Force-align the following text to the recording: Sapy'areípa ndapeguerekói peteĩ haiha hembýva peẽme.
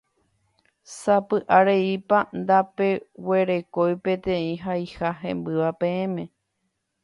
Sapy'areípa 0.99 2.17
ndapeguerekói 2.41 3.93
peteĩ 4.03 4.51
haiha 4.65 5.09
hembýva 5.23 5.69
peẽme. 5.83 6.23